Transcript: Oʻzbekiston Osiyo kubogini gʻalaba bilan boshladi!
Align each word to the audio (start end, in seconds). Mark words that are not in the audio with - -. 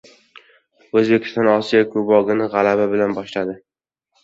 Oʻzbekiston 1.01 1.51
Osiyo 1.51 1.83
kubogini 1.93 2.49
gʻalaba 2.57 2.91
bilan 2.97 3.17
boshladi! 3.21 3.57